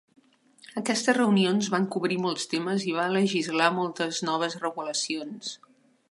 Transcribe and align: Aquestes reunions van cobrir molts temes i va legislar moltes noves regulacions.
Aquestes 0.79 1.15
reunions 1.17 1.67
van 1.73 1.83
cobrir 1.95 2.17
molts 2.23 2.49
temes 2.53 2.85
i 2.91 2.95
va 2.95 3.05
legislar 3.15 3.67
moltes 3.75 4.23
noves 4.31 4.57
regulacions. 4.65 5.53